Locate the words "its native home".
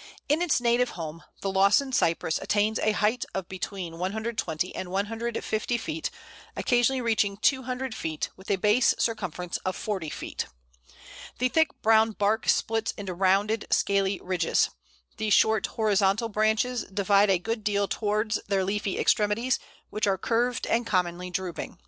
0.42-1.22